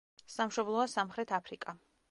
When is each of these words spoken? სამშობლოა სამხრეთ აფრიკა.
სამშობლოა 0.35 0.87
სამხრეთ 0.95 1.37
აფრიკა. 1.41 1.79